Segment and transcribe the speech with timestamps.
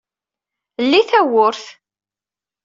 [0.83, 1.65] Lli tawwurt.